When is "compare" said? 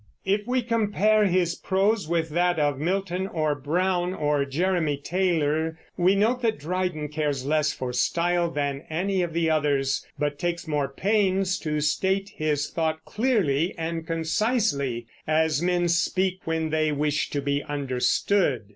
0.63-1.25